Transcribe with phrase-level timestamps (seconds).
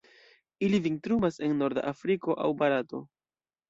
[0.67, 3.09] Ili vintrumas en norda Afriko aŭ Barato.